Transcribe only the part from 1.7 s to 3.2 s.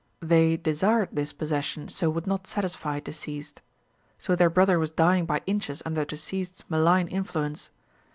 so would not satisfy